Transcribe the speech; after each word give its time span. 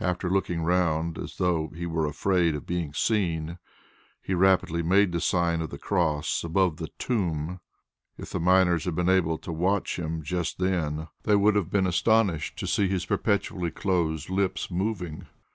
After 0.00 0.30
looking 0.30 0.62
round, 0.62 1.18
as 1.18 1.36
though 1.36 1.68
he 1.76 1.84
were 1.84 2.06
afraid 2.06 2.54
of 2.54 2.64
being 2.64 2.94
seen, 2.94 3.58
he 4.22 4.32
rapidly 4.32 4.82
made 4.82 5.12
the 5.12 5.20
sign 5.20 5.60
of 5.60 5.68
the 5.68 5.76
cross 5.76 6.42
above 6.42 6.78
the 6.78 6.88
"tomb." 6.98 7.60
If 8.16 8.30
the 8.30 8.40
miners 8.40 8.86
had 8.86 8.94
been 8.94 9.10
able 9.10 9.36
to 9.36 9.52
watch 9.52 9.98
him 9.98 10.22
just 10.22 10.56
then, 10.56 11.08
they 11.24 11.36
would 11.36 11.54
have 11.54 11.68
been 11.68 11.86
astonished 11.86 12.58
to 12.60 12.86
his 12.86 13.04
perpetually 13.04 13.70
closed 13.70 14.30
lips 14.30 14.70
moving. 14.70 15.26